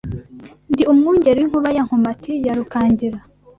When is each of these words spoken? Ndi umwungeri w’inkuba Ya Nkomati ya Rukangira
Ndi 0.71 0.83
umwungeri 0.91 1.37
w’inkuba 1.39 1.69
Ya 1.75 1.83
Nkomati 1.87 2.33
ya 2.45 2.53
Rukangira 2.57 3.17